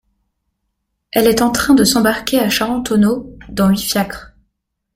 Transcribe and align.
Elle 1.11 1.27
est 1.27 1.43
en 1.43 1.51
train 1.51 1.75
de 1.75 1.83
s’embarquer 1.83 2.39
à 2.39 2.49
Charentonneau… 2.49 3.37
dans 3.49 3.69
huit 3.69 3.81
fiacres… 3.83 4.33